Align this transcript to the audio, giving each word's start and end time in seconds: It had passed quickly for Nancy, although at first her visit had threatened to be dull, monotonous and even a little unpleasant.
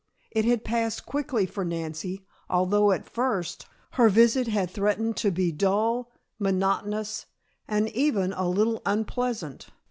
It 0.31 0.45
had 0.45 0.63
passed 0.63 1.05
quickly 1.05 1.45
for 1.45 1.63
Nancy, 1.63 2.25
although 2.49 2.91
at 2.91 3.07
first 3.07 3.67
her 3.91 4.09
visit 4.09 4.47
had 4.47 4.71
threatened 4.71 5.15
to 5.17 5.29
be 5.29 5.51
dull, 5.51 6.11
monotonous 6.39 7.27
and 7.67 7.87
even 7.89 8.33
a 8.33 8.49
little 8.49 8.81
unpleasant. 8.83 9.67